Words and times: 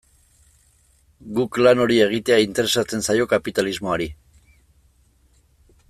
Guk 1.39 1.59
lan 1.65 1.83
hori 1.85 1.99
egitea 2.05 2.39
interesatzen 2.45 3.05
zaio 3.09 3.29
kapitalismoari. 3.35 4.09